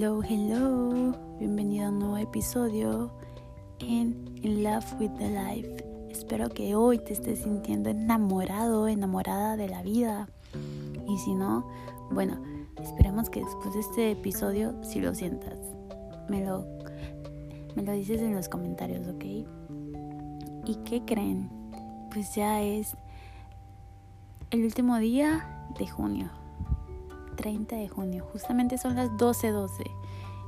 [0.00, 1.12] Hello, hello.
[1.40, 3.10] Bienvenido a un nuevo episodio
[3.80, 5.84] en In Love with the Life.
[6.08, 10.28] Espero que hoy te estés sintiendo enamorado, enamorada de la vida.
[11.08, 11.66] Y si no,
[12.12, 12.40] bueno,
[12.80, 15.58] esperemos que después de este episodio si lo sientas.
[16.28, 16.64] Me lo,
[17.74, 19.24] me lo dices en los comentarios, ¿ok?
[20.64, 21.50] ¿Y qué creen?
[22.12, 22.96] Pues ya es
[24.52, 26.37] el último día de junio.
[27.38, 28.26] 30 de junio.
[28.32, 29.84] Justamente son las 12:12.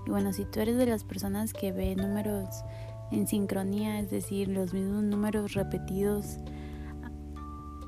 [0.07, 2.49] Y bueno, si tú eres de las personas que ve números
[3.13, 6.39] en sincronía, es decir, los mismos números repetidos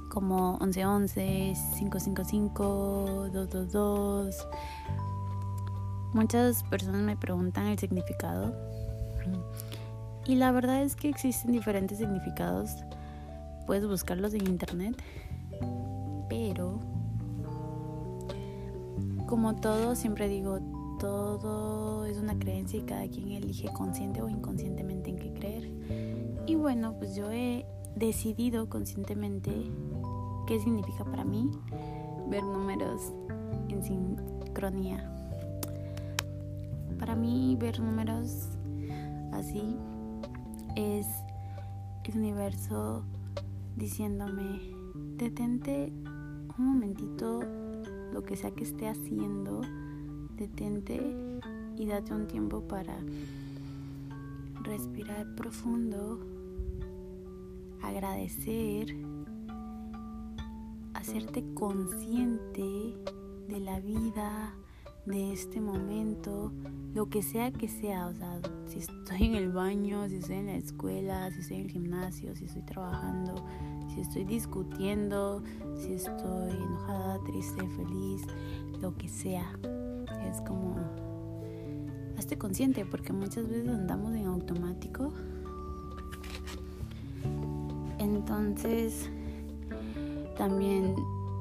[0.09, 4.48] como 1111, 555, 222.
[6.12, 8.55] Muchas personas me preguntan el significado.
[10.27, 12.70] Y la verdad es que existen diferentes significados.
[13.66, 15.03] Puedes buscarlos en internet.
[19.33, 20.58] Como todo, siempre digo,
[20.98, 25.70] todo es una creencia y cada quien elige consciente o inconscientemente en qué creer.
[26.47, 27.64] Y bueno, pues yo he
[27.97, 29.50] decidido conscientemente
[30.47, 31.50] qué significa para mí
[32.28, 33.14] ver números
[33.70, 35.10] en sincronía.
[36.98, 38.50] Para mí ver números
[39.33, 39.78] así
[40.77, 41.06] es
[42.05, 43.06] el universo
[43.77, 44.60] diciéndome,
[45.16, 45.91] detente
[46.58, 47.62] un momentito
[48.13, 49.63] lo que sea que esté haciendo,
[50.37, 51.01] detente
[51.77, 52.99] y date un tiempo para
[54.63, 56.21] respirar profundo,
[57.83, 58.95] agradecer,
[60.95, 62.97] hacerte consciente
[63.49, 64.55] de la vida,
[65.07, 66.53] de este momento,
[66.95, 70.47] lo que sea que sea, o sea, si estoy en el baño, si estoy en
[70.47, 73.35] la escuela, si estoy en el gimnasio, si estoy trabajando,
[73.93, 75.43] si estoy discutiendo,
[75.77, 78.23] si estoy enojada, triste, feliz,
[78.81, 79.59] lo que sea.
[80.31, 80.77] Es como,
[82.17, 85.12] hazte consciente porque muchas veces andamos en automático.
[87.99, 89.11] Entonces,
[90.37, 90.97] también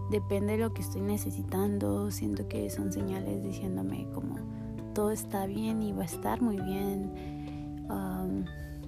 [0.09, 2.11] depende de lo que estoy necesitando.
[2.11, 4.35] Siento que son señales diciéndome como
[4.93, 7.13] todo está bien y va a estar muy bien.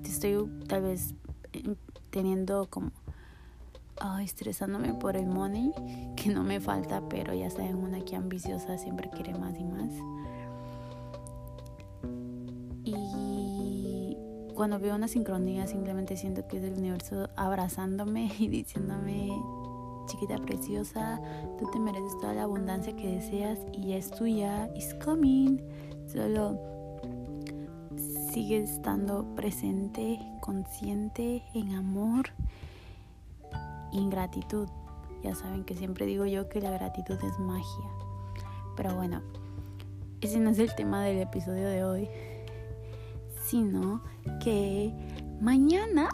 [0.03, 1.15] estoy tal vez
[2.11, 2.91] teniendo como
[4.21, 5.71] estresándome por el money,
[6.15, 9.93] que no me falta, pero ya saben, una que ambiciosa siempre quiere más y más.
[12.85, 14.17] Y
[14.55, 19.29] cuando veo una sincronía, simplemente siento que es el universo abrazándome y diciéndome,
[20.07, 21.19] chiquita preciosa,
[21.57, 25.59] tú te mereces toda la abundancia que deseas y ya es tuya, is coming.
[26.07, 26.59] Solo
[28.33, 32.29] sigue estando presente, consciente, en amor
[33.93, 34.67] ingratitud.
[35.21, 37.89] Ya saben que siempre digo yo que la gratitud es magia.
[38.75, 39.21] Pero bueno,
[40.21, 42.09] ese no es el tema del episodio de hoy,
[43.45, 44.01] sino
[44.43, 44.93] que
[45.39, 46.09] mañana,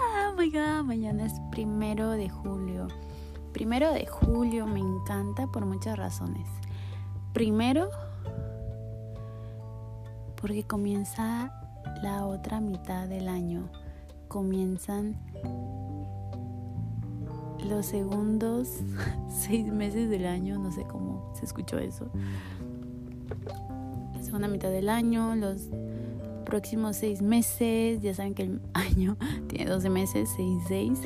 [0.00, 2.88] ah, my God, mañana es primero de julio.
[3.52, 6.46] Primero de julio me encanta por muchas razones.
[7.32, 7.90] Primero,
[10.40, 11.52] porque comienza
[12.02, 13.70] la otra mitad del año.
[14.28, 15.18] Comienzan
[17.64, 18.68] los segundos
[19.28, 22.10] seis meses del año, no sé cómo se escuchó eso.
[24.14, 25.68] La segunda mitad del año, los
[26.44, 29.16] próximos seis meses, ya saben que el año
[29.48, 31.00] tiene 12 meses, seis, seis.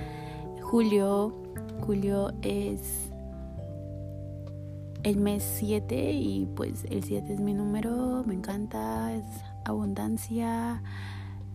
[0.62, 1.34] Julio,
[1.80, 3.10] julio es
[5.02, 9.24] el mes 7 y pues el 7 es mi número, me encanta, es
[9.64, 10.82] abundancia,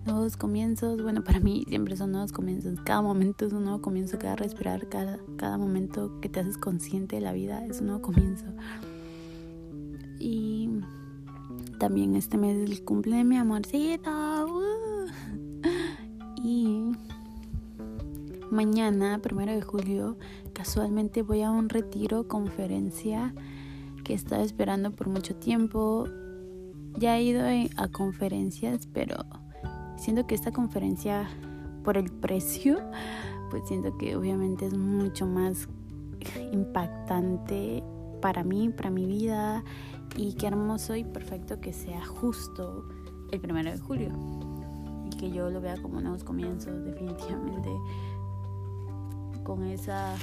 [0.07, 1.01] nuevos comienzos.
[1.03, 2.79] Bueno, para mí siempre son nuevos comienzos.
[2.83, 7.17] Cada momento es un nuevo comienzo, cada respirar, cada, cada momento que te haces consciente
[7.17, 8.45] de la vida es un nuevo comienzo.
[10.19, 10.69] Y
[11.77, 14.09] también este mes es el cumple de mi amorcito.
[14.47, 15.07] Uh.
[16.43, 16.93] Y
[18.49, 20.17] mañana, primero de julio,
[20.53, 23.33] casualmente voy a un retiro, conferencia
[24.03, 26.07] que he estado esperando por mucho tiempo.
[26.97, 27.43] Ya he ido
[27.75, 29.17] a conferencias, pero
[29.97, 31.27] Siento que esta conferencia,
[31.83, 32.79] por el precio,
[33.49, 35.67] pues siento que obviamente es mucho más
[36.51, 37.83] impactante
[38.21, 39.63] para mí, para mi vida.
[40.15, 42.87] Y qué hermoso y perfecto que sea justo
[43.31, 44.09] el primero de julio.
[45.05, 47.69] Y que yo lo vea como nuevos comienzos, definitivamente.
[49.43, 50.13] Con esa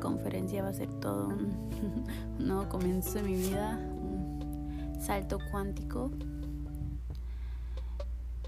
[0.00, 1.52] conferencia va a ser todo un,
[2.38, 6.12] un nuevo comienzo de mi vida, un salto cuántico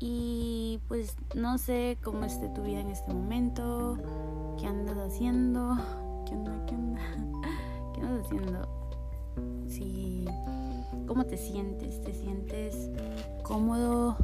[0.00, 3.99] y pues no sé cómo esté tu vida en este momento,
[4.58, 5.76] qué andas haciendo,
[6.26, 7.00] qué onda, qué onda,
[7.94, 8.69] qué andas haciendo.
[9.69, 10.25] si
[11.06, 12.91] cómo te sientes, te sientes
[13.43, 14.17] cómodo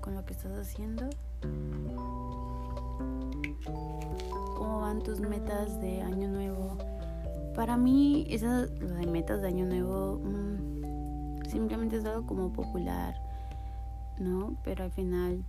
[0.00, 1.10] con lo que estás haciendo,
[4.56, 6.78] cómo van tus metas de año nuevo.
[7.56, 13.14] Para mí, eso lo de metas de año nuevo mm, simplemente es algo como popular,
[14.18, 14.56] ¿no?
[14.64, 15.44] Pero al final,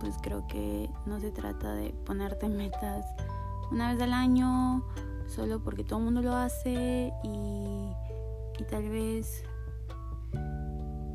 [0.00, 3.06] pues creo que no se trata de ponerte metas
[3.70, 4.84] una vez al año
[5.26, 7.88] solo porque todo el mundo lo hace y,
[8.58, 9.44] y tal vez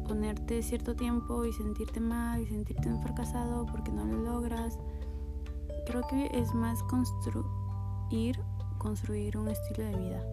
[0.10, 4.80] ponerte cierto tiempo y sentirte mal y sentirte un fracasado porque no lo logras.
[5.86, 8.40] Creo que es más construir,
[8.80, 10.24] construir un estilo de vida.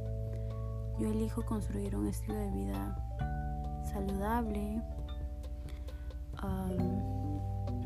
[0.99, 4.83] Yo elijo construir un estilo de vida saludable,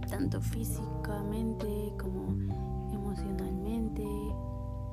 [0.08, 2.32] tanto físicamente como
[2.92, 4.04] emocionalmente,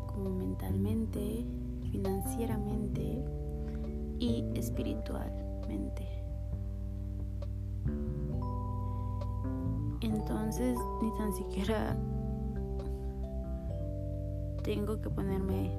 [0.07, 1.45] como mentalmente,
[1.91, 3.23] financieramente
[4.19, 6.05] y espiritualmente.
[10.01, 11.97] Entonces ni tan siquiera
[14.63, 15.71] tengo que ponerme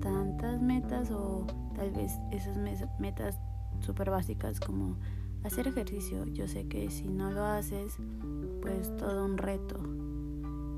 [0.00, 2.56] tantas metas o tal vez esas
[2.98, 3.38] metas
[3.80, 4.96] súper básicas como
[5.44, 6.24] hacer ejercicio.
[6.32, 7.96] Yo sé que si no lo haces,
[8.60, 9.78] pues todo un reto,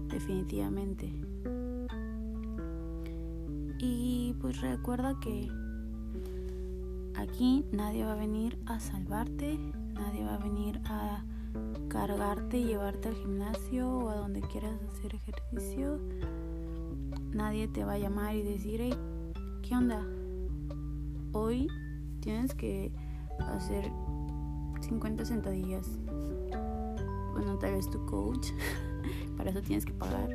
[0.08, 1.10] definitivamente.
[3.78, 5.48] Y pues recuerda que
[7.16, 9.58] aquí nadie va a venir a salvarte,
[9.94, 11.24] nadie va a venir a
[11.88, 16.00] cargarte y llevarte al gimnasio o a donde quieras hacer ejercicio.
[17.32, 18.94] Nadie te va a llamar y decir, hey,
[19.62, 20.02] ¿qué onda?
[21.32, 21.69] Hoy
[22.20, 22.92] tienes que
[23.38, 23.90] hacer
[24.81, 25.88] 50 sentadillas.
[27.32, 28.49] Bueno, tal vez tu coach.
[29.37, 30.28] Para eso tienes que pagar.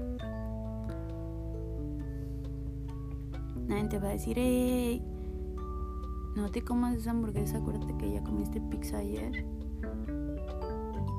[3.68, 5.02] Nadie te va a decir, hey,
[6.36, 9.46] no te comas esa hamburguesa, acuérdate que ya comiste pizza ayer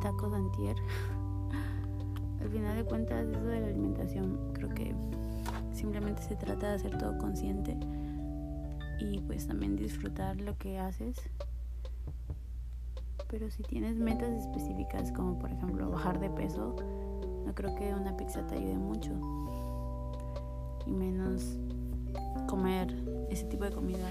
[0.03, 0.77] tacos antier.
[2.41, 4.95] Al final de cuentas, eso de la alimentación, creo que
[5.73, 7.79] simplemente se trata de hacer todo consciente
[8.99, 11.17] y pues también disfrutar lo que haces.
[13.32, 16.76] Pero si tienes metas específicas como por ejemplo bajar de peso,
[17.46, 19.11] no creo que una pizza te ayude mucho.
[20.87, 21.56] Y menos
[22.46, 22.94] comer
[23.31, 24.06] ese tipo de comida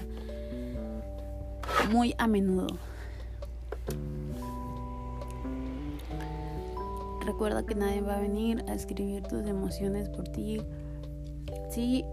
[1.92, 2.66] muy a menudo.
[7.24, 10.60] Recuerda que nadie va a venir a escribir tus emociones por ti.
[11.70, 12.04] Sí,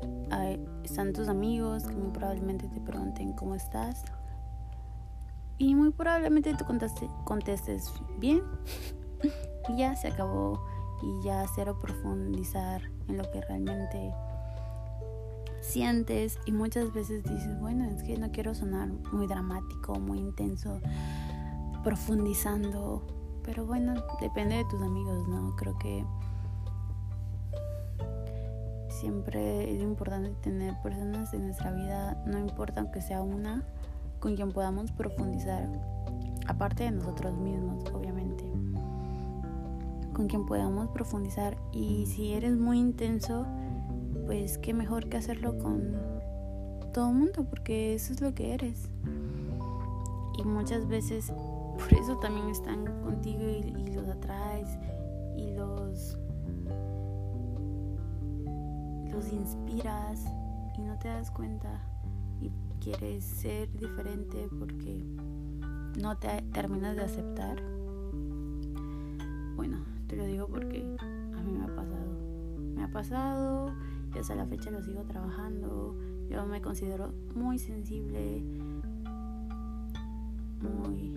[0.84, 4.04] están tus amigos que muy probablemente te pregunten cómo estás.
[5.60, 8.42] Y muy probablemente tú contestes bien.
[9.70, 10.66] y ya se acabó.
[11.04, 14.14] Y ya cero profundizar en lo que realmente
[15.62, 16.40] sientes.
[16.48, 20.82] Y muchas veces dices, bueno, es que no quiero sonar muy dramático, muy intenso,
[21.84, 23.06] profundizando
[23.50, 25.56] pero bueno, depende de tus amigos, ¿no?
[25.56, 26.06] Creo que
[28.90, 33.64] siempre es importante tener personas en nuestra vida, no importa aunque sea una,
[34.20, 35.68] con quien podamos profundizar,
[36.48, 38.44] aparte de nosotros mismos, obviamente,
[40.14, 41.58] con quien podamos profundizar.
[41.72, 43.46] Y si eres muy intenso,
[44.26, 45.96] pues qué mejor que hacerlo con
[46.94, 48.90] todo el mundo, porque eso es lo que eres.
[50.38, 51.32] Y muchas veces
[51.78, 54.68] por eso también están contigo y, los atraes
[55.38, 56.18] y los
[59.12, 60.26] los inspiras
[60.78, 61.82] y no te das cuenta
[62.90, 65.04] quieres ser diferente porque
[66.02, 67.62] no te terminas de aceptar.
[69.56, 72.18] Bueno, te lo digo porque a mí me ha pasado.
[72.76, 73.74] Me ha pasado
[74.16, 75.96] y hasta la fecha lo sigo trabajando.
[76.30, 78.44] Yo me considero muy sensible,
[80.62, 81.14] muy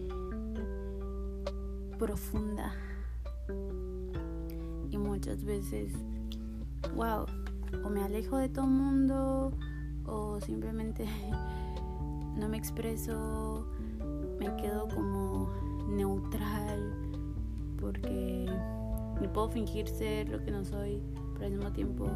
[1.99, 2.75] profunda.
[4.91, 5.95] Y muchas veces,
[6.95, 7.25] wow,
[7.83, 9.53] o me alejo de todo el mundo
[10.05, 11.07] o simplemente
[12.37, 13.67] no me expreso,
[14.39, 15.51] me quedo como
[15.89, 16.95] neutral
[17.81, 18.47] porque
[19.21, 21.03] ni puedo fingir ser lo que no soy,
[21.35, 22.11] pero al mismo tiempo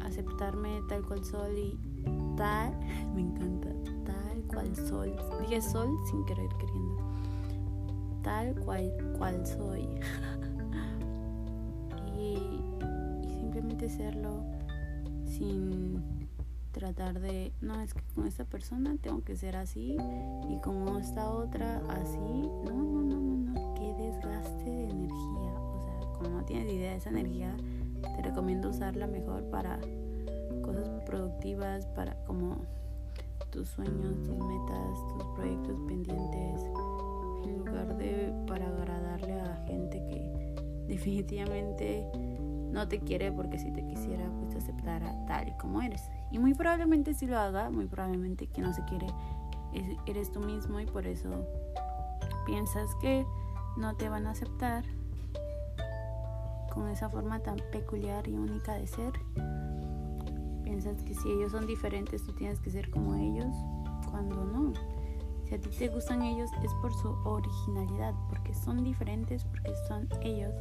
[0.00, 2.78] aceptarme tal cual soy y tal,
[3.14, 3.68] me encanta,
[4.04, 5.14] tal cual soy.
[5.40, 7.14] Dije sol sin querer queriendo
[8.24, 9.86] tal cual, cual soy.
[12.18, 12.38] y,
[13.38, 14.42] simplemente serlo
[15.24, 16.02] sin
[16.74, 19.96] tratar de, no, es que con esta persona tengo que ser así
[20.50, 22.18] y con esta otra así.
[22.18, 25.52] No, no, no, no, no, qué desgaste de energía.
[25.54, 27.56] O sea, como no tienes idea de esa energía,
[28.16, 29.78] te recomiendo usarla mejor para
[30.62, 32.56] cosas productivas, para como
[33.50, 36.64] tus sueños, tus metas, tus proyectos pendientes,
[37.44, 40.54] en lugar de para agradarle a gente que
[40.88, 42.04] definitivamente
[42.72, 46.02] no te quiere porque si te quisiera pues te aceptara tal y como eres.
[46.30, 49.06] Y muy probablemente si lo haga, muy probablemente que no se quiere
[50.06, 51.30] eres tú mismo y por eso
[52.46, 53.26] piensas que
[53.76, 54.84] no te van a aceptar
[56.72, 59.12] con esa forma tan peculiar y única de ser.
[60.64, 63.54] Piensas que si ellos son diferentes tú tienes que ser como ellos,
[64.10, 64.72] cuando no.
[65.44, 70.08] Si a ti te gustan ellos es por su originalidad, porque son diferentes, porque son
[70.22, 70.54] ellos.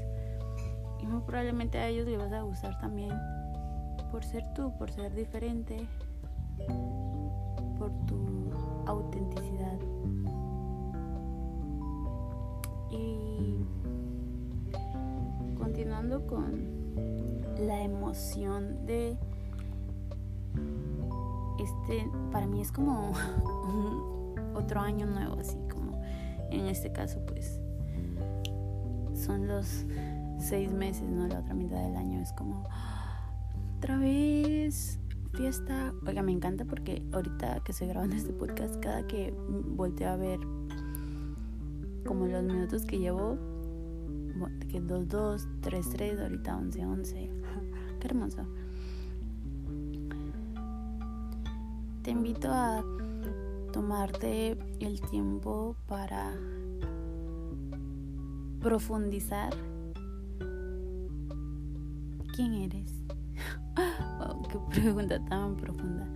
[1.02, 3.12] Y muy probablemente a ellos les vas a gustar también
[4.12, 5.88] por ser tú, por ser diferente,
[7.78, 8.52] por tu
[8.86, 9.80] autenticidad.
[12.92, 13.66] Y
[15.58, 16.74] continuando con
[17.60, 19.18] la emoción de
[21.60, 23.12] este, para mí es como
[24.54, 26.02] otro año nuevo, así como
[26.52, 27.60] en este caso pues
[29.16, 29.86] son los
[30.40, 31.28] seis meses, ¿no?
[31.28, 32.64] La otra mitad del año es como
[33.84, 34.98] otra vez
[35.34, 35.94] fiesta.
[36.08, 39.34] Oiga, me encanta porque ahorita que estoy grabando este podcast, cada que
[39.76, 40.40] volteo a ver
[42.06, 43.38] como los minutos que llevo,
[44.70, 47.30] que 2, 2, 3, 3, ahorita 11, 11.
[48.00, 48.48] Qué hermoso.
[52.04, 52.86] Te invito a
[53.74, 56.34] tomarte el tiempo para
[58.62, 59.54] profundizar
[62.34, 63.03] quién eres.
[64.54, 66.08] Qué pregunta tan profunda.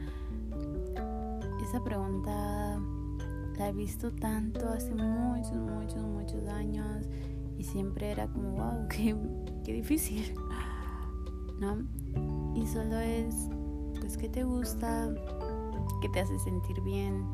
[1.63, 2.79] Esa pregunta
[3.57, 7.07] la he visto tanto hace muchos, muchos, muchos años
[7.57, 9.15] y siempre era como, wow, qué,
[9.63, 10.33] qué difícil.
[11.59, 11.77] ¿No?
[12.55, 13.49] Y solo es,
[13.99, 15.09] pues, ¿qué te gusta?
[16.01, 17.25] ¿Qué te hace sentir bien?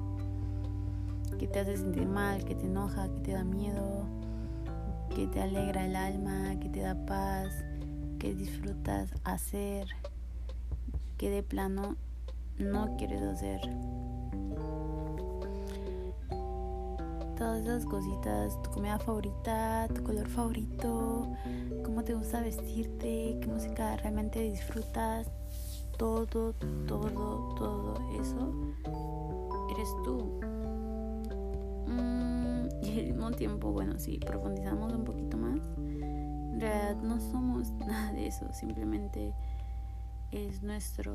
[1.37, 2.45] ¿Qué te hace sentir mal?
[2.45, 3.09] ¿Qué te enoja?
[3.15, 4.05] ¿Qué te da miedo?
[5.13, 6.57] ¿Qué te alegra el alma?
[6.61, 7.53] ¿Qué te da paz?
[8.17, 9.87] ¿Qué disfrutas hacer?
[11.23, 11.95] ¿Qué de plano
[12.57, 13.61] no quieres hacer?
[17.37, 21.31] todas esas cositas, tu comida favorita, tu color favorito,
[21.85, 25.31] cómo te gusta vestirte, qué música realmente disfrutas,
[25.97, 26.25] todo,
[26.87, 28.51] todo, todo eso
[29.71, 30.41] eres tú.
[31.87, 37.71] Mm, y al mismo tiempo, bueno, si profundizamos un poquito más, en realidad no somos
[37.87, 39.33] nada de eso, simplemente
[40.33, 41.13] es nuestro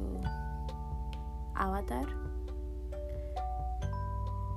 [1.55, 2.07] avatar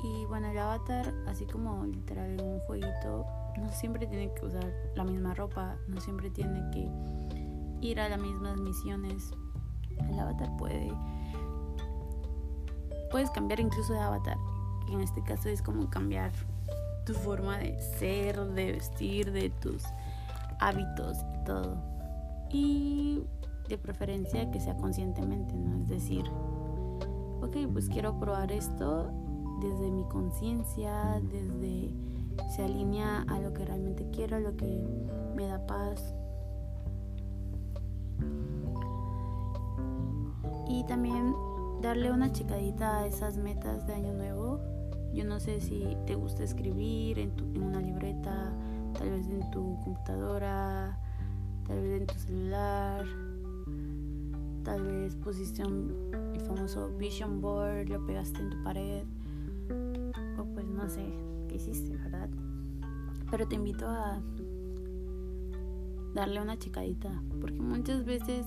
[0.04, 3.26] y bueno, el avatar, así como literal un jueguito,
[3.58, 6.90] no siempre tiene que usar la misma ropa, no siempre tiene que
[7.82, 9.32] ir a las mismas misiones.
[10.00, 10.92] El avatar puede.
[13.12, 14.38] Puedes cambiar incluso de avatar,
[14.90, 16.32] en este caso es como cambiar
[17.06, 19.84] tu forma de ser, de vestir, de tus
[20.60, 21.78] hábitos y todo.
[22.50, 23.24] Y
[23.78, 25.82] preferencia que sea conscientemente, ¿no?
[25.84, 26.24] Es decir,
[27.42, 29.12] ok, pues quiero probar esto
[29.62, 31.94] desde mi conciencia, desde
[32.56, 34.82] se alinea a lo que realmente quiero, a lo que
[35.36, 36.16] me da paz.
[40.68, 41.34] Y también
[41.82, 44.60] darle una checadita a esas metas de año nuevo.
[45.14, 48.54] Yo no sé si te gusta escribir en una libreta,
[48.98, 50.98] tal vez en tu computadora,
[51.68, 53.06] tal vez en tu celular,
[54.64, 55.96] tal vez pusiste un,
[56.34, 59.04] el famoso vision board, lo pegaste en tu pared
[60.82, 61.06] no sé
[61.48, 62.30] qué hiciste, ¿verdad?
[63.30, 64.20] Pero te invito a
[66.14, 68.46] darle una checadita, porque muchas veces,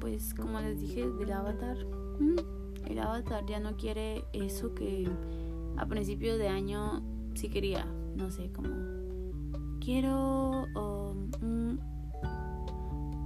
[0.00, 1.78] pues como les dije del avatar,
[2.20, 2.36] mm,
[2.86, 5.08] el avatar ya no quiere eso que
[5.76, 7.02] a principios de año
[7.34, 7.86] sí quería,
[8.16, 8.68] no sé, como
[9.80, 10.66] quiero,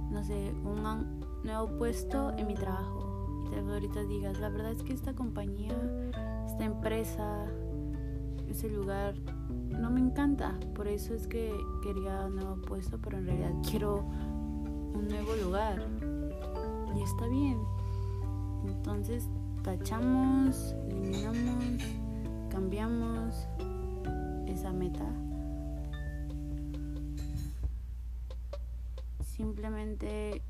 [0.09, 3.45] no sé, un nuevo puesto en mi trabajo.
[3.45, 5.73] Y tal ahorita digas, la verdad es que esta compañía,
[6.47, 7.45] esta empresa,
[8.49, 9.15] ese lugar
[9.69, 10.59] no me encanta.
[10.73, 14.03] Por eso es que quería un nuevo puesto, pero en realidad quiero
[14.93, 15.85] un nuevo lugar.
[16.95, 17.57] Y está bien.
[18.67, 19.29] Entonces
[19.63, 21.83] tachamos, eliminamos,
[22.49, 23.47] cambiamos
[24.47, 25.05] esa meta.
[29.23, 30.41] Simplemente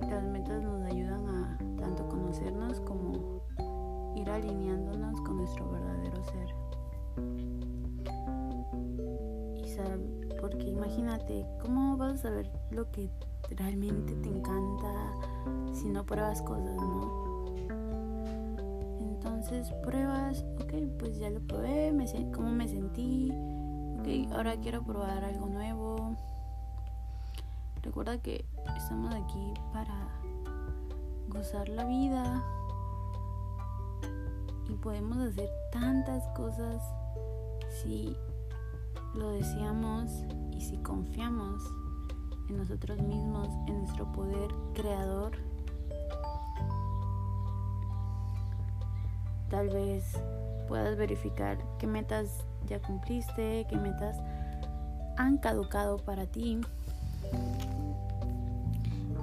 [0.00, 3.42] las metas nos ayudan a tanto conocernos como
[4.14, 6.54] ir alineándonos con nuestro verdadero ser.
[9.56, 13.10] Y porque imagínate, ¿cómo vas a saber lo que
[13.50, 15.12] realmente te encanta
[15.72, 17.24] si no pruebas cosas, no?
[19.00, 23.30] Entonces pruebas, ok, pues ya lo probé, me, cómo me sentí,
[23.98, 25.83] ok, ahora quiero probar algo nuevo.
[27.84, 28.46] Recuerda que
[28.78, 29.94] estamos aquí para
[31.28, 32.42] gozar la vida
[34.70, 36.82] y podemos hacer tantas cosas
[37.82, 38.16] si
[39.14, 40.10] lo deseamos
[40.50, 41.62] y si confiamos
[42.48, 45.32] en nosotros mismos, en nuestro poder creador.
[49.50, 50.04] Tal vez
[50.68, 54.16] puedas verificar qué metas ya cumpliste, qué metas
[55.18, 56.62] han caducado para ti,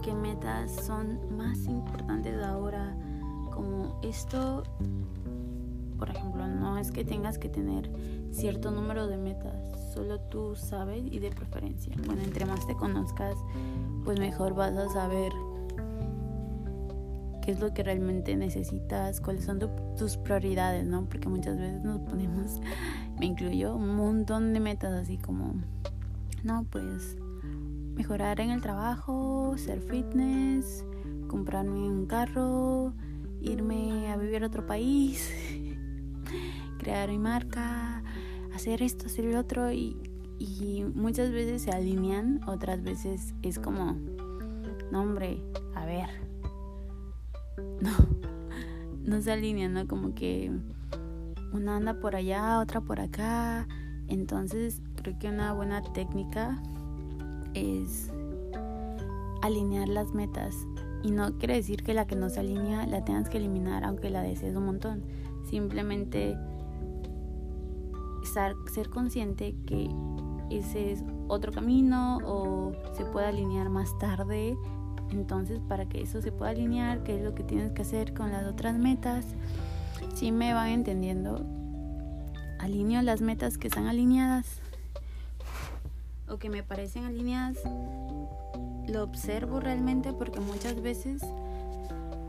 [0.01, 2.95] qué metas son más importantes ahora,
[3.51, 4.63] como esto,
[5.97, 7.91] por ejemplo, no es que tengas que tener
[8.31, 9.55] cierto número de metas,
[9.93, 11.95] solo tú sabes y de preferencia.
[12.05, 13.35] Bueno, entre más te conozcas,
[14.03, 15.31] pues mejor vas a saber
[17.41, 19.59] qué es lo que realmente necesitas, cuáles son
[19.97, 21.05] tus prioridades, ¿no?
[21.05, 22.59] Porque muchas veces nos ponemos,
[23.19, 25.55] me incluyo, un montón de metas así como,
[26.43, 27.17] no, pues
[27.95, 30.85] mejorar en el trabajo, ser fitness,
[31.27, 32.93] comprarme un carro,
[33.41, 35.31] irme a vivir a otro país,
[36.77, 38.03] crear mi marca,
[38.53, 39.97] hacer esto, hacer el otro y,
[40.39, 43.97] y muchas veces se alinean, otras veces es como,
[44.91, 45.41] no hombre,
[45.75, 46.09] a ver,
[47.81, 47.91] no,
[49.03, 49.87] no se alinean, ¿no?
[49.87, 50.51] Como que
[51.53, 53.67] una anda por allá, otra por acá,
[54.07, 56.61] entonces creo que una buena técnica
[57.53, 58.11] es
[59.41, 60.55] alinear las metas
[61.03, 64.09] y no quiere decir que la que no se alinea la tengas que eliminar aunque
[64.09, 65.03] la desees un montón.
[65.49, 66.37] Simplemente
[68.71, 69.89] ser consciente que
[70.49, 74.57] ese es otro camino o se puede alinear más tarde.
[75.09, 78.31] Entonces, para que eso se pueda alinear, qué es lo que tienes que hacer con
[78.31, 79.25] las otras metas,
[80.13, 81.45] si me van entendiendo,
[82.59, 84.61] alineo las metas que están alineadas
[86.31, 87.57] o que me parecen alineadas,
[88.87, 91.21] lo observo realmente porque muchas veces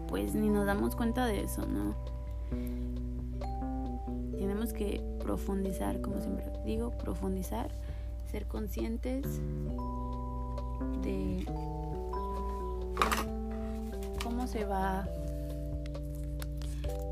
[0.09, 1.95] pues ni nos damos cuenta de eso, ¿no?
[4.37, 7.71] Tenemos que profundizar, como siempre digo, profundizar,
[8.31, 9.25] ser conscientes
[11.03, 11.47] de
[14.23, 15.09] cómo se va,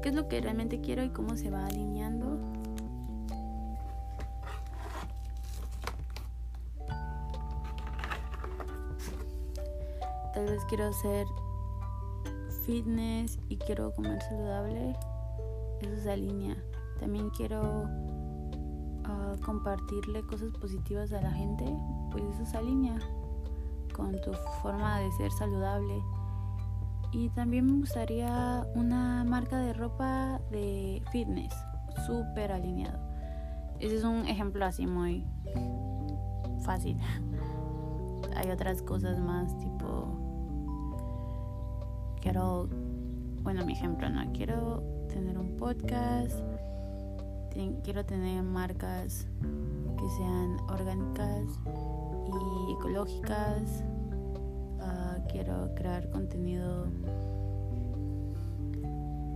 [0.02, 2.29] qué es lo que realmente quiero y cómo se va alineando.
[10.40, 11.26] Tal vez quiero hacer
[12.64, 14.96] fitness y quiero comer saludable,
[15.82, 16.56] eso se alinea
[16.98, 17.84] también quiero
[19.04, 21.66] ah, compartirle cosas positivas a la gente,
[22.10, 22.98] pues eso se alinea
[23.94, 26.02] con tu forma de ser saludable.
[27.12, 31.52] Y también me gustaría una marca de ropa de fitness,
[32.06, 32.98] súper alineado.
[33.78, 35.26] Ese es un ejemplo así muy
[36.64, 36.98] fácil.
[38.36, 39.54] Hay otras cosas más
[42.20, 42.68] quiero,
[43.42, 46.40] bueno, mi ejemplo, no, quiero tener un podcast
[47.82, 51.44] quiero tener marcas que sean orgánicas
[52.26, 53.82] y ecológicas.
[54.80, 56.86] Ah, quiero crear contenido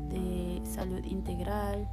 [0.08, 1.88] de salud integral.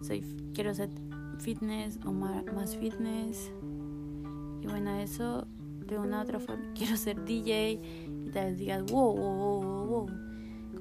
[0.00, 0.22] Soy,
[0.54, 0.88] quiero hacer
[1.38, 3.50] fitness o más fitness.
[4.62, 5.46] Y bueno, eso
[5.92, 6.72] de una u otra forma.
[6.74, 7.80] Quiero ser DJ
[8.26, 10.32] y tal vez digas, wow, wow, wow, wow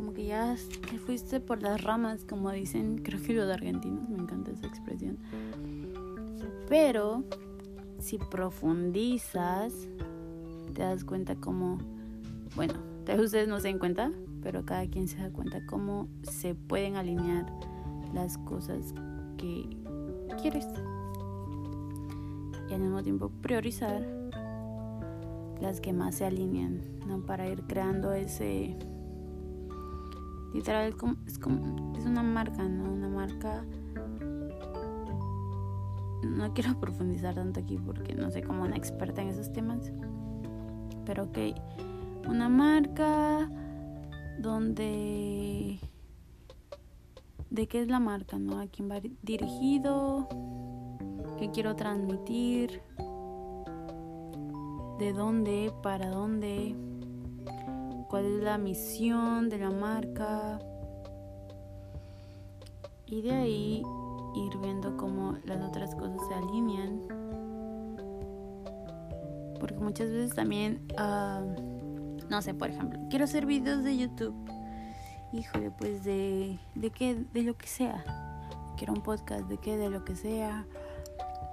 [0.01, 0.55] como que ya
[0.89, 5.19] te fuiste por las ramas, como dicen, creo que los argentinos, me encanta esa expresión.
[6.67, 7.23] Pero
[7.99, 9.87] si profundizas,
[10.73, 11.77] te das cuenta como,
[12.55, 12.73] bueno,
[13.05, 16.55] tal vez ustedes no se den cuenta, pero cada quien se da cuenta cómo se
[16.55, 17.45] pueden alinear
[18.11, 18.95] las cosas
[19.37, 19.69] que
[20.41, 20.65] quieres.
[22.69, 24.20] Y al mismo tiempo priorizar
[25.61, 27.25] las que más se alinean, ¿no?
[27.25, 28.77] Para ir creando ese
[30.53, 30.93] Literal,
[31.27, 32.91] es como, es una marca, ¿no?
[32.91, 33.63] Una marca...
[36.23, 39.91] No quiero profundizar tanto aquí porque no soy como una experta en esos temas.
[41.05, 41.37] Pero ok,
[42.27, 43.49] una marca
[44.39, 45.79] donde...
[47.49, 48.59] ¿De qué es la marca, no?
[48.59, 50.27] ¿A quién va dirigido?
[51.37, 52.81] ¿Qué quiero transmitir?
[55.01, 55.73] ¿De dónde?
[55.81, 56.75] ¿Para dónde?
[58.07, 60.59] cuál es la misión de la marca
[63.07, 63.83] y de ahí
[64.35, 67.01] ir viendo cómo las otras cosas se alinean
[69.59, 71.41] porque muchas veces también ah,
[72.29, 74.35] no sé por ejemplo quiero hacer videos de YouTube
[75.31, 78.03] híjole, pues de, de qué, de lo que sea.
[78.77, 80.65] Quiero un podcast de qué, de lo que sea.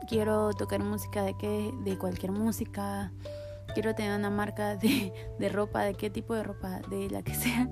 [0.08, 3.12] Quiero tocar música de qué, de cualquier música.
[3.78, 7.32] Quiero tener una marca de, de ropa, de qué tipo de ropa, de la que
[7.32, 7.70] sea,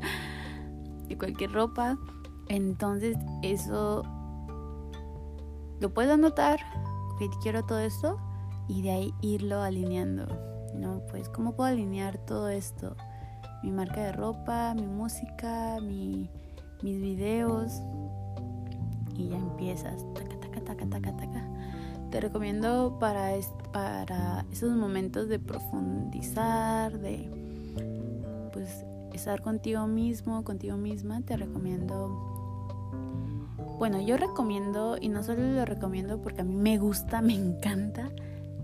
[1.09, 1.99] de cualquier ropa.
[2.47, 4.05] Entonces eso
[5.81, 6.61] lo puedo anotar,
[7.19, 8.21] que quiero todo esto
[8.69, 10.29] y de ahí irlo alineando.
[10.77, 11.03] ¿no?
[11.11, 12.95] Pues, ¿cómo puedo alinear todo esto?
[13.64, 16.31] Mi marca de ropa, mi música, mi,
[16.85, 17.83] mis videos.
[19.16, 20.05] Y ya empiezas.
[20.14, 21.56] Taca, taca, taca, taca, taca.
[22.16, 23.35] Te recomiendo para,
[23.74, 27.29] para esos momentos de profundizar, de
[28.55, 32.09] pues estar contigo mismo, contigo misma, te recomiendo
[33.79, 38.09] bueno, yo recomiendo, y no solo lo recomiendo porque a mí me gusta, me encanta,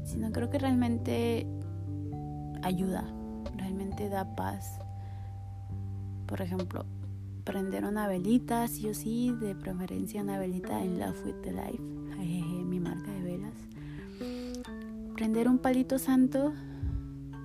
[0.02, 1.46] sino creo que realmente
[2.62, 3.04] ayuda,
[3.58, 4.78] realmente da paz.
[6.24, 6.86] Por ejemplo,
[7.44, 12.01] prender una velita, sí o sí, de preferencia una velita en Love with the Life,
[15.22, 16.52] Prender un palito santo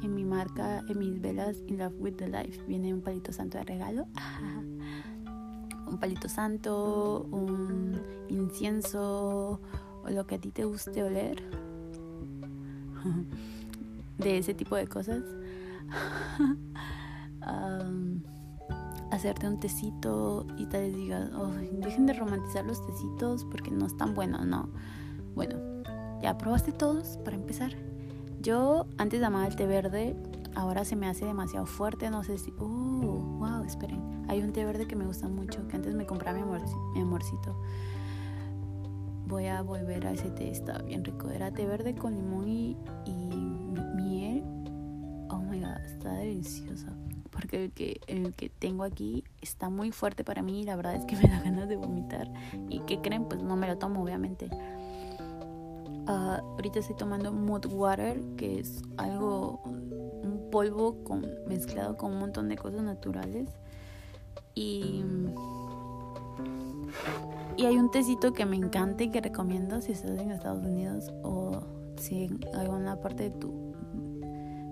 [0.01, 2.59] en mi marca, en mis velas in Love with the Life.
[2.67, 4.07] Viene un palito santo de regalo.
[5.87, 9.61] un palito santo, un incienso
[10.03, 11.43] o lo que a ti te guste oler.
[14.17, 15.21] de ese tipo de cosas.
[19.11, 21.29] hacerte un tecito y tal vez digas,
[21.73, 24.67] dejen de romantizar los tecitos porque no es tan bueno, no.
[25.35, 25.76] Bueno,
[26.21, 27.71] ya probaste todos para empezar.
[28.41, 30.15] Yo antes amaba el té verde,
[30.55, 32.51] ahora se me hace demasiado fuerte, no sé si...
[32.59, 34.25] Oh, wow, esperen.
[34.27, 37.55] Hay un té verde que me gusta mucho, que antes me compraba mi, amorcito.
[39.27, 41.29] Voy a volver a ese té, está bien rico.
[41.29, 42.75] Era té verde con limón y,
[43.95, 44.43] miel.
[45.29, 46.87] Oh my god, está delicioso.
[47.29, 50.95] Porque el que, el que tengo aquí está muy fuerte para mí y la verdad
[50.95, 52.31] es que me da ganas de vomitar.
[52.69, 53.25] ¿Y qué creen?
[53.25, 54.49] Pues no me lo tomo, obviamente.
[56.09, 60.95] Ah, ahorita estoy tomando Mood Water, que es algo, un polvo
[61.47, 63.49] mezclado con un montón de cosas naturales.
[64.55, 65.03] Y,
[67.57, 71.11] y hay un tecito que me encanta y que recomiendo si estás en Estados Unidos
[71.23, 71.59] o
[71.97, 73.73] si en alguna parte de tu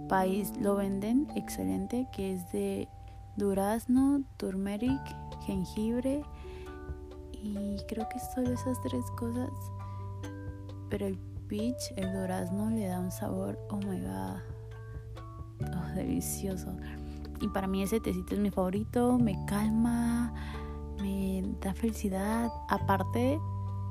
[0.08, 2.88] país lo venden, excelente, que es de
[3.36, 5.02] durazno, turmeric,
[5.46, 6.24] jengibre
[7.34, 9.50] y creo que son esas tres cosas
[10.90, 11.18] pero el
[11.48, 14.40] peach, el durazno le da un sabor, oh my god,
[15.62, 16.76] oh, delicioso.
[17.42, 20.34] Y para mí ese tecito es mi favorito, me calma,
[21.02, 22.50] me da felicidad.
[22.70, 23.40] Aparte,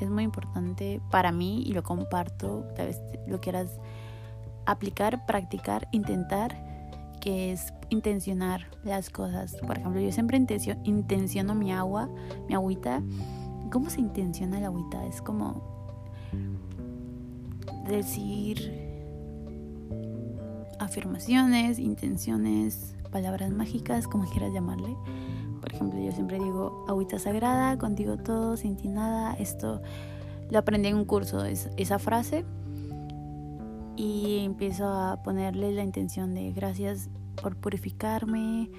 [0.00, 3.78] es muy importante para mí y lo comparto, tal vez lo quieras
[4.66, 6.56] aplicar, practicar, intentar,
[7.20, 9.56] que es intencionar las cosas.
[9.66, 12.08] Por ejemplo, yo siempre intenciono mi agua,
[12.48, 13.02] mi agüita.
[13.70, 15.06] ¿Cómo se intenciona el agüita?
[15.06, 15.74] Es como
[17.84, 18.84] decir
[20.78, 24.96] afirmaciones, intenciones, palabras mágicas, como quieras llamarle.
[25.60, 29.34] Por ejemplo, yo siempre digo agüita sagrada, contigo todo, sin ti nada.
[29.34, 29.80] Esto
[30.50, 32.44] lo aprendí en un curso, esa frase.
[33.96, 37.08] Y empiezo a ponerle la intención de gracias
[37.40, 38.70] por purificarme,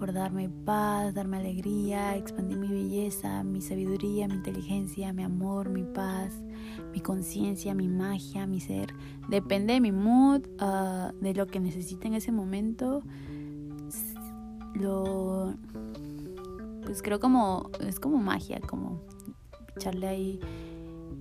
[0.00, 5.84] por darme paz, darme alegría, expandir mi belleza, mi sabiduría, mi inteligencia, mi amor, mi
[5.84, 6.32] paz,
[6.90, 8.94] mi conciencia, mi magia, mi ser.
[9.28, 13.02] Depende de mi mood, ah, de lo que necesite en ese momento.
[14.74, 15.54] Lo.
[16.82, 17.70] Pues creo como.
[17.80, 19.02] Es como magia, como
[19.76, 20.40] echarle ahí.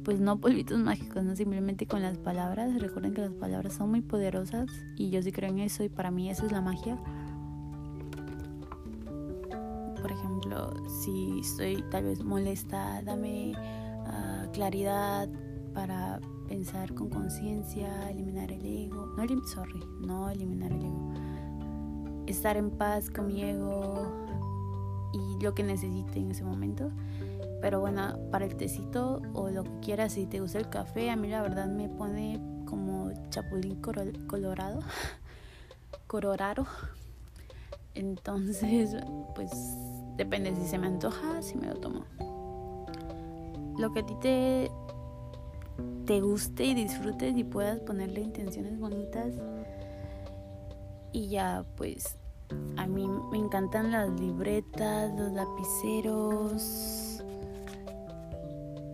[0.05, 2.79] Pues no polvitos mágicos, no simplemente con las palabras.
[2.79, 6.11] Recuerden que las palabras son muy poderosas y yo sí creo en eso y para
[6.11, 6.97] mí eso es la magia
[10.01, 13.53] por ejemplo, si estoy tal vez molesta, dame
[14.05, 15.29] ah, claridad
[15.73, 19.07] para pensar con conciencia, eliminar el ego.
[19.17, 21.13] No, sorry, no eliminar el ego.
[22.27, 24.29] Estar en paz con mi ego
[25.13, 26.91] y lo que necesite en ese momento.
[27.61, 31.15] Pero bueno, para el tecito o lo que quieras, si te gusta el café, a
[31.15, 34.79] mí la verdad me pone como chapulín colorado,
[36.07, 36.65] colorado.
[37.99, 38.95] Entonces,
[39.35, 39.51] pues
[40.15, 42.05] depende si se me antoja, si me lo tomo.
[43.77, 44.71] Lo que a ti te,
[46.05, 49.33] te guste y disfrutes y puedas ponerle intenciones bonitas.
[51.11, 52.15] Y ya, pues
[52.77, 57.21] a mí me encantan las libretas, los lapiceros.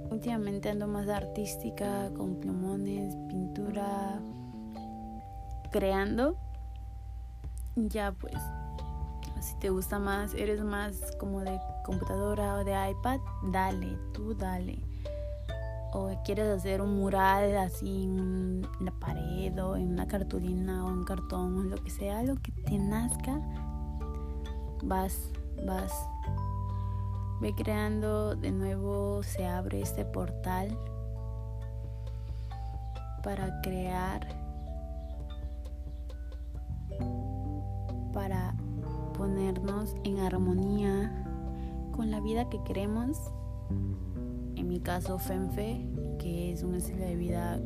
[0.09, 4.19] Últimamente ando más artística, con plumones, pintura,
[5.69, 6.37] creando.
[7.75, 8.33] Ya pues
[9.45, 13.19] si te gusta más, eres más como de computadora o de iPad,
[13.51, 14.79] dale, tú dale.
[15.93, 21.03] O quieres hacer un mural así en la pared o en una cartulina o en
[21.03, 23.39] cartón o lo que sea, lo que te nazca,
[24.83, 25.29] vas,
[25.65, 25.93] vas.
[27.39, 30.75] Ve creando, de nuevo se abre este portal
[33.23, 34.27] para crear,
[39.25, 41.11] ponernos en armonía
[41.95, 43.17] con la vida que queremos.
[44.55, 45.83] En mi caso, FENFE,
[46.19, 47.59] que es un estilo de vida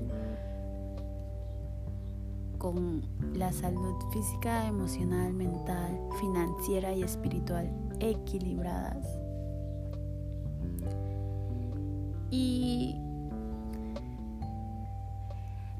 [2.57, 3.01] con
[3.33, 7.69] la salud física, emocional, mental, financiera y espiritual
[7.99, 9.05] equilibradas.
[12.31, 12.95] Y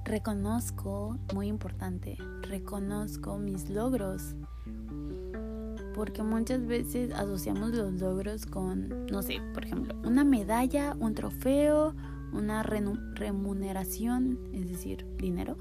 [0.03, 4.35] reconozco, muy importante, reconozco mis logros.
[5.99, 11.93] Porque muchas veces asociamos los logros con, no sé, por ejemplo, una medalla, un trofeo,
[12.31, 15.57] una remuneración, es decir, dinero.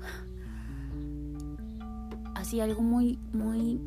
[2.37, 3.81] Así algo muy, muy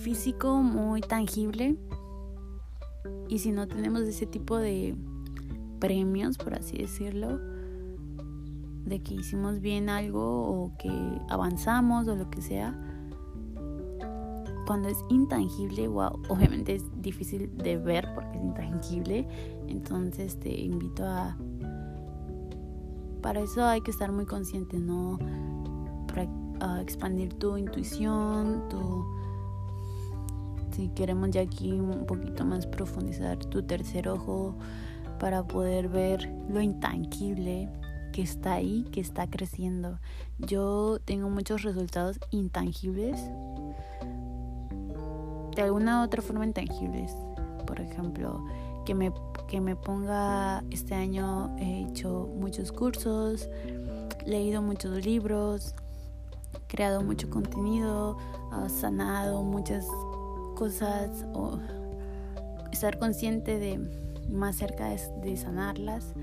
[0.00, 1.76] físico, muy tangible.
[3.28, 4.96] Y si no tenemos ese tipo de
[5.78, 7.38] premios, por así decirlo,
[8.86, 10.90] de que hicimos bien algo o que
[11.28, 12.74] avanzamos o lo que sea,
[14.72, 19.28] cuando es intangible, wow, obviamente es difícil de ver porque es intangible,
[19.68, 21.36] entonces te invito a...
[23.20, 25.18] Para eso hay que estar muy consciente, ¿no?
[26.08, 29.04] Para expandir tu intuición, tu...
[30.70, 34.54] Si queremos ya aquí un poquito más profundizar tu tercer ojo
[35.20, 37.68] para poder ver lo intangible
[38.14, 39.98] que está ahí, que está creciendo.
[40.38, 43.20] Yo tengo muchos resultados intangibles,
[45.54, 47.16] de alguna u otra forma intangibles.
[47.66, 48.44] Por ejemplo,
[48.84, 49.12] que me,
[49.48, 53.48] que me ponga, este año he hecho muchos cursos,
[54.26, 55.74] leído muchos libros,
[56.68, 58.16] creado mucho contenido,
[58.68, 59.86] sanado muchas
[60.56, 61.58] cosas, o
[62.72, 63.78] estar consciente de
[64.28, 66.14] más cerca de sanarlas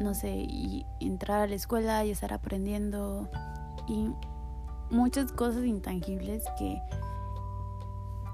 [0.00, 3.28] no sé, y entrar a la escuela y estar aprendiendo
[3.86, 4.10] y
[4.90, 6.80] muchas cosas intangibles que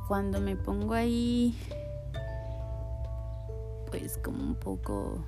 [0.09, 1.57] cuando me pongo ahí,
[3.91, 5.25] pues como un poco,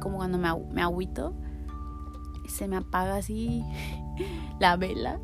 [0.00, 1.34] como cuando me, me agüito,
[2.48, 3.64] se me apaga así
[4.60, 5.18] la vela.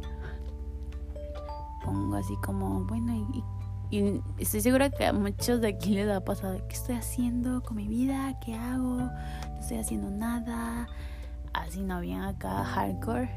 [1.85, 3.45] Pongo así como, bueno, y,
[3.97, 7.77] y estoy segura que a muchos de aquí les ha pasado, ¿qué estoy haciendo con
[7.77, 8.39] mi vida?
[8.41, 8.97] ¿Qué hago?
[8.97, 10.89] No estoy haciendo nada.
[11.53, 13.31] Así no bien acá hardcore.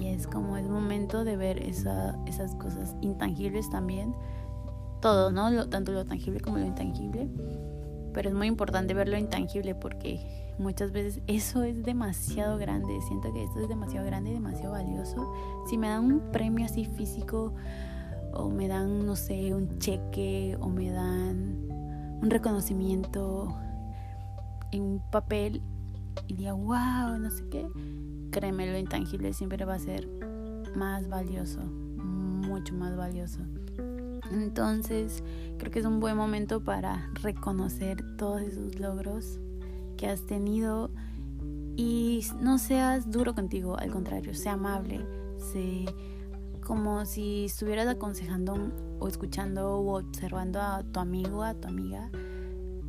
[0.00, 4.14] Y es como el momento de ver esa, esas cosas intangibles también.
[5.02, 5.68] Todo, ¿no?
[5.68, 7.28] tanto lo tangible como lo intangible.
[8.14, 12.98] Pero es muy importante ver lo intangible porque muchas veces eso es demasiado grande.
[13.08, 15.34] Siento que esto es demasiado grande y demasiado valioso.
[15.68, 17.52] Si me dan un premio así físico
[18.32, 21.68] o me dan, no sé, un cheque o me dan
[22.22, 23.54] un reconocimiento
[24.72, 25.62] en un papel
[26.26, 27.66] y diga, wow, no sé qué,
[28.30, 30.08] créeme, lo intangible siempre va a ser
[30.74, 33.40] más valioso, mucho más valioso.
[34.30, 35.22] Entonces,
[35.58, 39.40] creo que es un buen momento para reconocer todos esos logros
[39.96, 40.90] que has tenido
[41.76, 45.04] y no seas duro contigo, al contrario, sea amable,
[45.52, 45.86] sé
[46.60, 52.10] como si estuvieras aconsejando o escuchando o observando a tu amigo, a tu amiga,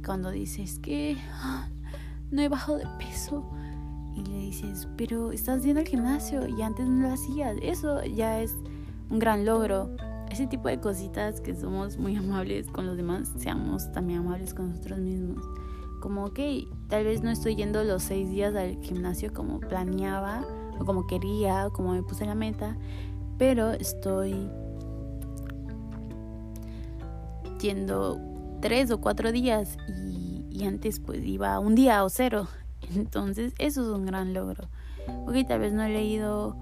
[0.06, 1.69] cuando dices que ah,
[2.30, 3.49] no he bajado de peso
[4.15, 8.41] y le dices, pero estás yendo al gimnasio y antes no lo hacías, eso ya
[8.41, 8.56] es
[9.10, 9.89] un gran logro.
[10.30, 14.69] Ese tipo de cositas que somos muy amables con los demás, seamos también amables con
[14.69, 15.43] nosotros mismos.
[16.00, 16.39] Como, ok,
[16.88, 20.45] tal vez no estoy yendo los seis días al gimnasio como planeaba
[20.80, 22.78] o como quería o como me puse la meta,
[23.38, 24.50] pero estoy
[27.60, 28.19] yendo
[28.62, 32.47] tres o cuatro días y, antes pues iba un día o cero.
[32.95, 34.67] Entonces eso es un gran logro.
[35.25, 36.56] Ok, tal vez no he leído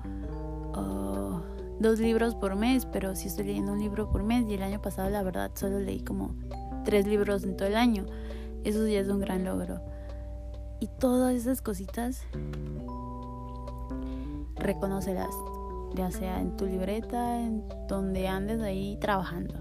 [0.75, 1.39] uh,
[1.79, 4.81] dos libros por mes, pero sí estoy leyendo un libro por mes y el año
[4.81, 6.35] pasado la verdad solo leí como
[6.85, 8.05] tres libros en todo el año.
[8.63, 9.81] Eso ya es un gran logro.
[10.79, 12.23] Y todas esas cositas,
[14.55, 15.29] reconócelas
[15.95, 19.55] ya sea en tu libreta, en donde andes ahí trabajando.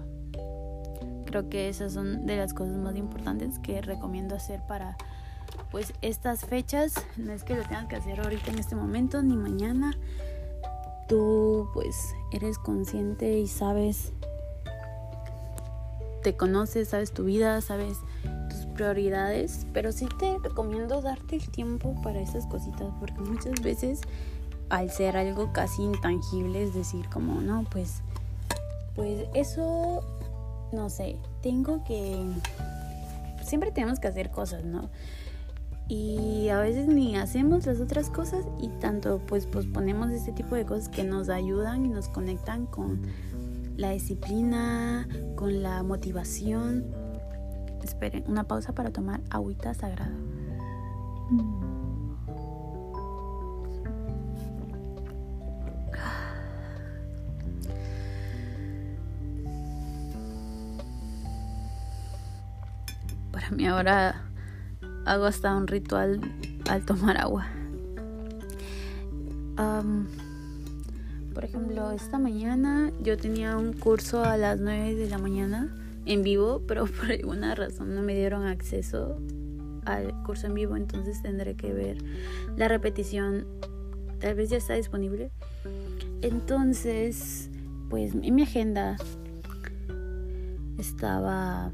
[1.25, 4.97] Creo que esas son de las cosas más importantes que recomiendo hacer para
[5.71, 6.93] pues estas fechas.
[7.17, 9.95] No es que lo tengas que hacer ahorita en este momento ni mañana.
[11.07, 11.95] Tú pues
[12.31, 14.13] eres consciente y sabes
[16.21, 17.97] te conoces, sabes tu vida, sabes
[18.49, 24.01] tus prioridades, pero sí te recomiendo darte el tiempo para esas cositas, porque muchas veces
[24.69, 28.01] al ser algo casi intangible, es decir, como, no, pues,
[28.95, 30.03] pues eso,
[30.71, 32.23] no sé, tengo que,
[33.43, 34.89] siempre tenemos que hacer cosas, ¿no?
[35.89, 40.63] Y a veces ni hacemos las otras cosas y tanto pues posponemos este tipo de
[40.63, 43.01] cosas que nos ayudan y nos conectan con
[43.75, 46.85] la disciplina, con la motivación.
[47.83, 50.13] Esperen, una pausa para tomar agüita sagrada.
[63.31, 64.28] Para mí ahora
[65.09, 66.21] hago hasta un ritual
[66.69, 67.47] al tomar agua.
[71.33, 75.73] por ejemplo, esta mañana yo tenía un curso a las 9 de la mañana
[76.05, 79.17] en vivo, pero por alguna razón no me dieron acceso
[79.85, 81.97] al curso en vivo, entonces tendré que ver
[82.55, 83.47] la repetición.
[84.19, 85.31] Tal vez ya está disponible.
[86.21, 87.49] Entonces,
[87.89, 88.97] pues en mi agenda
[90.77, 91.71] estaba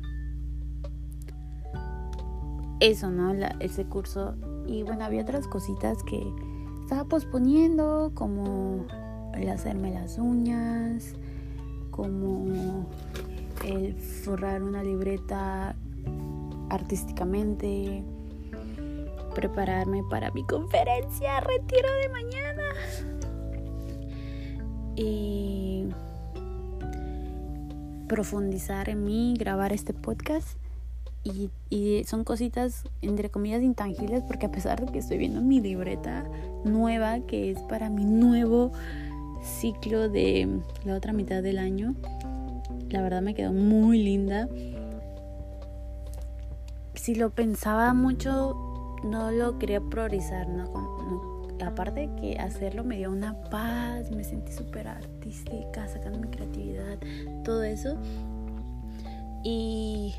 [2.80, 3.34] eso, ¿no?
[3.60, 4.36] ese curso.
[4.66, 6.26] Y bueno, había otras cositas que
[6.82, 8.86] estaba posponiendo, como
[9.34, 11.16] el hacerme las uñas,
[11.92, 12.86] como
[13.66, 15.76] el forrar una libreta
[16.70, 18.04] artísticamente,
[19.34, 22.64] prepararme para mi conferencia, retiro de mañana.
[24.96, 25.88] Y
[28.08, 30.58] profundizar en mí, grabar este podcast
[31.26, 36.24] y, son cositas entre comillas intangibles porque a pesar de que estoy viendo mi libreta
[36.64, 38.72] nueva que es para mi nuevo
[39.44, 40.48] ciclo de
[40.86, 41.96] la otra mitad del año
[42.90, 44.48] la verdad me quedó muy linda.
[46.94, 48.56] Si lo pensaba mucho
[49.04, 50.48] no lo quería priorizar
[51.66, 56.98] aparte de que hacerlo me dio una paz me sentí súper artística sacando mi creatividad
[57.44, 57.98] todo eso.
[59.44, 60.14] Y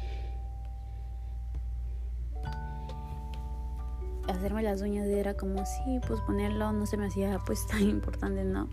[4.28, 8.44] hacerme las uñas era como sí, pues ponerlo no se me hacía pues tan importante,
[8.44, 8.68] ¿no?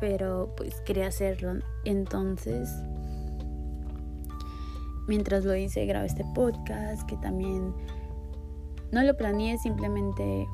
[0.00, 1.60] Pero pues quería hacerlo.
[1.84, 2.70] Entonces,
[5.08, 7.74] mientras lo hice, grabé este podcast que también
[8.92, 10.46] no lo planeé, simplemente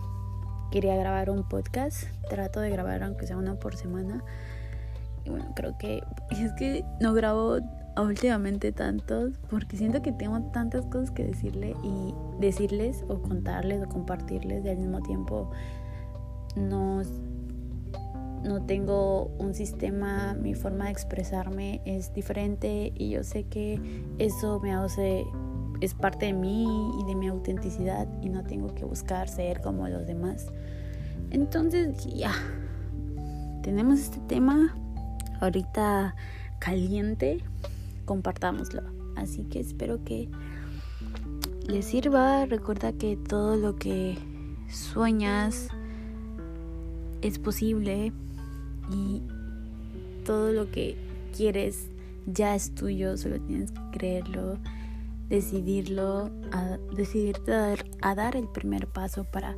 [0.70, 2.04] quería grabar un podcast.
[2.28, 4.24] Trato de grabar aunque sea uno por semana.
[5.24, 7.58] Y bueno, creo que es que no grabo
[8.02, 13.88] últimamente tantos porque siento que tengo tantas cosas que decirle y decirles o contarles o
[13.88, 15.50] compartirles y al mismo tiempo
[16.56, 17.02] no,
[18.42, 23.80] no tengo un sistema, mi forma de expresarme es diferente y yo sé que
[24.18, 25.24] eso me hace
[25.80, 26.66] es parte de mí
[27.00, 30.46] y de mi autenticidad y no tengo que buscar ser como los demás.
[31.30, 32.32] Entonces ya,
[33.62, 34.74] tenemos este tema
[35.40, 36.14] ahorita
[36.58, 37.42] caliente
[38.04, 38.82] compartámoslo.
[39.16, 40.28] Así que espero que
[41.66, 42.46] les sirva.
[42.46, 44.18] Recuerda que todo lo que
[44.68, 45.68] sueñas
[47.22, 48.12] es posible
[48.90, 49.22] y
[50.24, 50.96] todo lo que
[51.36, 51.90] quieres
[52.26, 54.58] ya es tuyo, solo tienes que creerlo,
[55.28, 59.56] decidirlo, a, decidirte a dar, a dar el primer paso para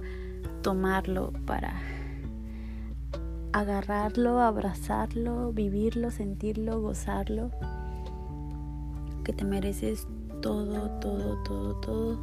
[0.63, 1.81] tomarlo, para
[3.53, 7.51] agarrarlo, abrazarlo, vivirlo, sentirlo, gozarlo
[9.27, 10.07] que te mereces
[10.41, 12.19] todo, todo, todo, todo.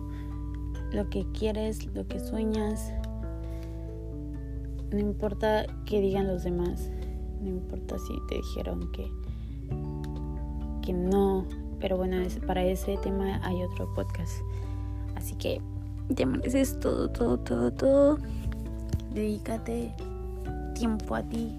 [0.94, 2.94] Lo que quieres, lo que sueñas.
[4.90, 6.90] No importa qué digan los demás.
[7.42, 9.12] No importa si te dijeron que,
[10.82, 11.46] que no.
[11.82, 12.16] Pero bueno,
[12.48, 14.32] para ese tema hay otro podcast.
[15.16, 15.60] Así que
[16.16, 18.18] te mereces todo, todo, todo, todo.
[19.14, 19.94] Dedícate
[20.74, 21.54] tiempo a ti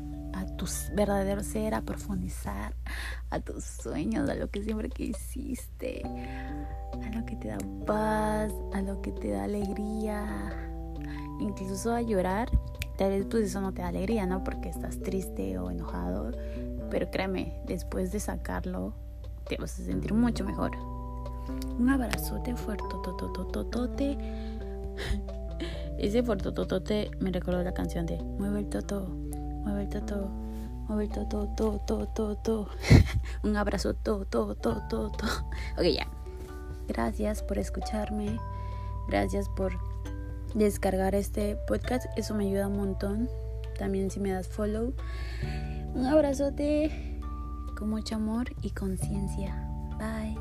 [0.56, 2.74] tu verdadero ser, a profundizar,
[3.30, 8.82] a tus sueños, a lo que siempre quisiste, a lo que te da paz, a
[8.82, 10.26] lo que te da alegría,
[11.40, 12.50] incluso a llorar.
[12.96, 14.44] Tal vez pues eso no te da alegría, ¿no?
[14.44, 16.30] Porque estás triste o enojado,
[16.90, 18.94] pero créeme, después de sacarlo
[19.48, 20.76] te vas a sentir mucho mejor.
[21.78, 22.84] Un abrazote fuerte.
[25.98, 29.24] Ese fuerte me recordó la canción de Mueve el toto
[29.64, 30.30] mueve el todo,
[30.88, 32.68] mueve el todo, todo, todo, todo, todo.
[33.42, 35.30] Un abrazo, todo, todo, todo, todo, todo.
[35.78, 36.08] Ok, ya.
[36.88, 38.38] Gracias por escucharme.
[39.08, 39.72] Gracias por
[40.54, 42.06] descargar este podcast.
[42.16, 43.28] Eso me ayuda un montón.
[43.78, 44.94] También si me das follow.
[45.94, 47.20] Un abrazote.
[47.76, 49.68] con mucho amor y conciencia.
[49.98, 50.38] Bye.